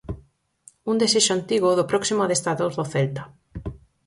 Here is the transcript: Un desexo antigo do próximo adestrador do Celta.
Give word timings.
Un 0.91 0.95
desexo 1.01 1.31
antigo 1.37 1.69
do 1.77 1.87
próximo 1.91 2.19
adestrador 2.23 2.71
do 2.77 2.85
Celta. 2.93 3.23